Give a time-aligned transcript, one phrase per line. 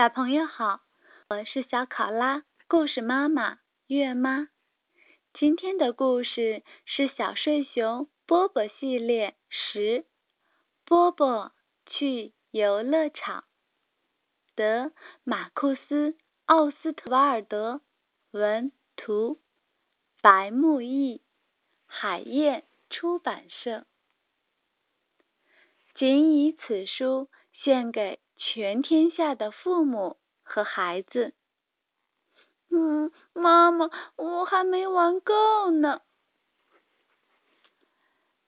[0.00, 0.80] 小朋友好，
[1.28, 4.48] 我是小考拉故事妈妈月妈。
[5.34, 10.06] 今天的故事是小睡熊波波系列十，
[10.86, 11.52] 波波
[11.84, 13.44] 去游乐场。
[14.54, 14.90] 德
[15.22, 16.12] 马库斯·
[16.46, 17.82] 奥斯特瓦尔德
[18.30, 19.42] 文图，
[20.22, 21.20] 白木易，
[21.84, 23.84] 海燕出版社。
[25.94, 28.18] 仅以此书献给。
[28.42, 31.34] 全天下的父母和孩子。
[32.70, 36.00] 嗯，妈妈，我还没玩够呢。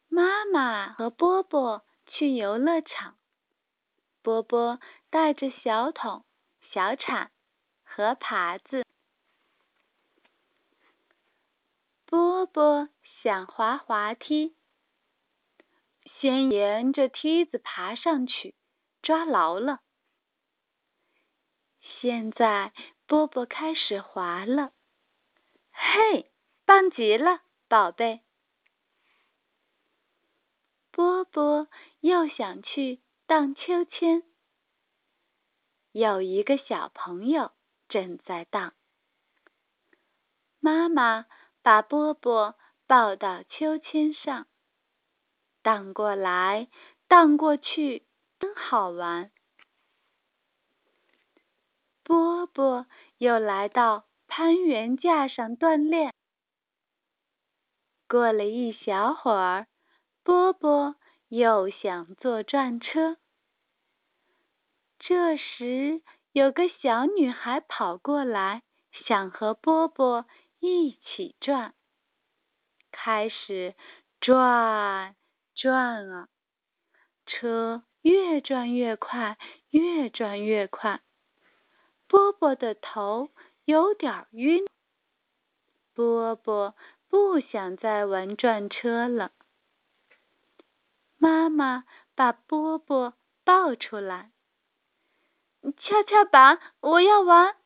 [0.08, 3.16] 妈妈和波波去游乐场，
[4.22, 6.24] 波波带着小桶、
[6.70, 7.30] 小铲
[7.84, 8.86] 和耙子。
[12.06, 12.88] 波波
[13.22, 14.54] 想滑滑梯，
[16.18, 18.54] 先沿着梯子爬上去。
[19.02, 19.80] 抓牢了！
[21.80, 22.72] 现在
[23.06, 24.72] 波波开始滑了，
[25.72, 26.30] 嘿，
[26.64, 28.22] 棒极了，宝贝！
[30.92, 31.68] 波波
[32.00, 34.22] 又想去荡秋千，
[35.90, 37.52] 有一个小朋友
[37.88, 38.74] 正在荡。
[40.60, 41.26] 妈妈
[41.62, 42.56] 把波波
[42.86, 44.46] 抱到秋千上，
[45.62, 46.68] 荡过来，
[47.08, 48.06] 荡过去。
[48.42, 49.30] 真好玩！
[52.02, 52.86] 波波
[53.18, 56.12] 又来到攀援架上锻炼。
[58.08, 59.68] 过了一小会儿，
[60.24, 60.96] 波波
[61.28, 63.16] 又想坐转车。
[64.98, 66.02] 这时，
[66.32, 68.64] 有个小女孩跑过来，
[69.06, 70.26] 想和波波
[70.58, 71.76] 一起转。
[72.90, 73.76] 开始
[74.20, 75.14] 转
[75.54, 76.28] 转啊，
[77.24, 77.84] 车。
[78.02, 79.38] 越转越快，
[79.70, 81.00] 越转越快。
[82.06, 83.30] 波波的头
[83.64, 84.66] 有点晕。
[85.94, 86.74] 波波
[87.08, 89.32] 不想再玩转车了。
[91.16, 91.84] 妈妈
[92.14, 94.30] 把波波抱出来。
[95.62, 97.56] 跷跷板，我要玩！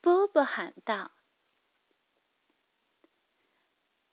[0.00, 1.10] 波波喊道。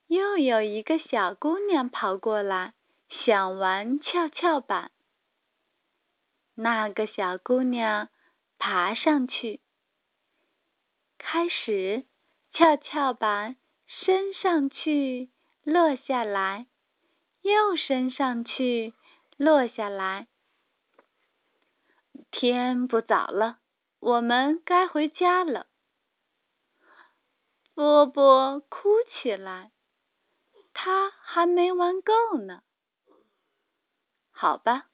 [0.07, 2.73] 又有一个小姑娘跑过来，
[3.09, 4.91] 想玩跷跷板。
[6.55, 8.07] 那个小姑娘
[8.57, 9.59] 爬上去，
[11.17, 12.05] 开始
[12.53, 15.29] 跷跷板升上去，
[15.63, 16.67] 落下来，
[17.41, 18.93] 又升上去，
[19.35, 20.27] 落下来。
[22.31, 23.59] 天不早了，
[23.99, 25.67] 我们该回家了。
[27.73, 29.71] 波波哭起来，
[30.73, 32.63] 他还没玩够呢。
[34.31, 34.87] 好吧。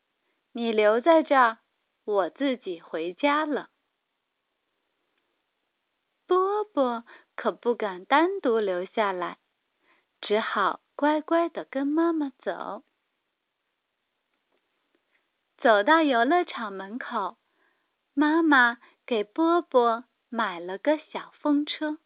[0.54, 1.60] 你留在这儿，
[2.04, 3.70] 我自己回家了。
[6.28, 7.04] 波波
[7.36, 9.38] 可不敢单独留下来，
[10.20, 12.84] 只好乖乖的跟妈妈走。
[15.58, 17.38] 走到游乐场门口，
[18.14, 21.98] 妈妈给波波买了个小风车。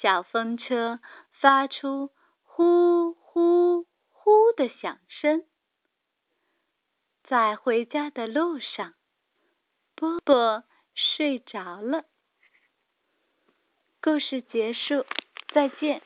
[0.00, 1.00] 小风车
[1.40, 2.10] 发出
[2.42, 5.46] 呼呼呼的响声。
[7.24, 8.94] 在回家的路上，
[9.94, 12.04] 波波睡着了。
[14.02, 15.06] 故事结束，
[15.54, 16.02] 再见。